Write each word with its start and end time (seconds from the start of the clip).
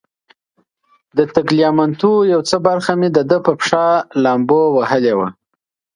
د 1.17 1.19
تګلیامنتو 1.35 2.11
یو 2.33 2.41
څه 2.49 2.57
برخه 2.67 2.93
مې 2.99 3.09
د 3.13 3.19
ده 3.29 3.37
په 3.45 3.51
پښه 3.59 3.85
لامبو 4.23 4.61
وهلې 4.77 5.13
وه. 5.19 5.27